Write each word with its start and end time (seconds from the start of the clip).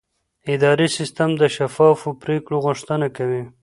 اداري 0.53 0.87
سیستم 0.97 1.29
د 1.37 1.43
شفافو 1.55 2.09
پریکړو 2.21 2.57
غوښتنه 2.65 3.07
کوي. 3.17 3.43